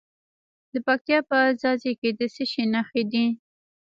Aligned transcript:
د 0.73 0.75
پکتیا 0.87 1.19
په 1.29 1.37
ځاځي 1.61 1.93
کې 1.99 2.09
د 2.19 2.21
څه 2.33 2.43
شي 2.51 2.63
نښې 2.73 3.03
دي؟ 3.11 3.25